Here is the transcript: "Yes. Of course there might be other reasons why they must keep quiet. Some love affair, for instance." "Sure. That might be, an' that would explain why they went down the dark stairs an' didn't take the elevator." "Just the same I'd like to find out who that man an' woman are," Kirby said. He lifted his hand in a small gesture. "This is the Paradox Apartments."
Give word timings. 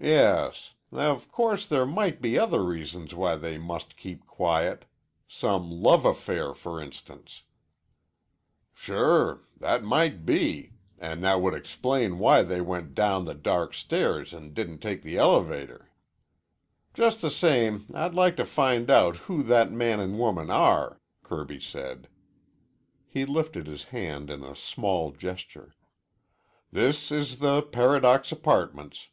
"Yes. 0.00 0.74
Of 0.92 1.28
course 1.32 1.66
there 1.66 1.84
might 1.84 2.22
be 2.22 2.38
other 2.38 2.62
reasons 2.62 3.16
why 3.16 3.34
they 3.34 3.58
must 3.58 3.96
keep 3.96 4.26
quiet. 4.28 4.84
Some 5.26 5.72
love 5.72 6.04
affair, 6.04 6.54
for 6.54 6.80
instance." 6.80 7.42
"Sure. 8.72 9.40
That 9.58 9.82
might 9.82 10.24
be, 10.24 10.74
an' 11.00 11.18
that 11.22 11.40
would 11.42 11.52
explain 11.54 12.20
why 12.20 12.44
they 12.44 12.60
went 12.60 12.94
down 12.94 13.24
the 13.24 13.34
dark 13.34 13.74
stairs 13.74 14.32
an' 14.32 14.54
didn't 14.54 14.78
take 14.78 15.02
the 15.02 15.16
elevator." 15.18 15.90
"Just 16.94 17.20
the 17.20 17.28
same 17.30 17.84
I'd 17.92 18.14
like 18.14 18.36
to 18.36 18.44
find 18.44 18.88
out 18.88 19.16
who 19.16 19.42
that 19.42 19.72
man 19.72 19.98
an' 19.98 20.16
woman 20.16 20.48
are," 20.48 21.00
Kirby 21.24 21.58
said. 21.58 22.06
He 23.08 23.24
lifted 23.26 23.66
his 23.66 23.86
hand 23.86 24.30
in 24.30 24.44
a 24.44 24.54
small 24.54 25.10
gesture. 25.10 25.74
"This 26.70 27.10
is 27.10 27.40
the 27.40 27.62
Paradox 27.62 28.30
Apartments." 28.30 29.08